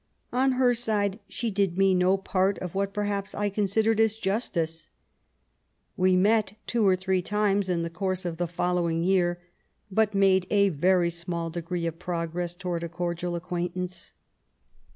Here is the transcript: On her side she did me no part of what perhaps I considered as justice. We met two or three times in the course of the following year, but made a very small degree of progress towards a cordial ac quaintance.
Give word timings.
On 0.33 0.53
her 0.53 0.73
side 0.73 1.19
she 1.27 1.51
did 1.51 1.77
me 1.77 1.93
no 1.93 2.17
part 2.17 2.57
of 2.57 2.73
what 2.73 2.91
perhaps 2.91 3.35
I 3.35 3.49
considered 3.51 3.99
as 3.99 4.15
justice. 4.15 4.89
We 5.95 6.15
met 6.15 6.57
two 6.65 6.87
or 6.87 6.95
three 6.95 7.21
times 7.21 7.69
in 7.69 7.83
the 7.83 7.89
course 7.91 8.25
of 8.25 8.37
the 8.37 8.47
following 8.47 9.03
year, 9.03 9.39
but 9.91 10.15
made 10.15 10.47
a 10.49 10.69
very 10.69 11.11
small 11.11 11.51
degree 11.51 11.85
of 11.85 11.99
progress 11.99 12.55
towards 12.55 12.83
a 12.83 12.89
cordial 12.89 13.35
ac 13.37 13.43
quaintance. 13.45 14.11